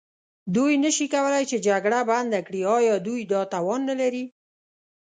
[0.55, 4.23] دوی نه شي کولای چې جګړه بنده کړي، ایا دوی دا توان نه لري؟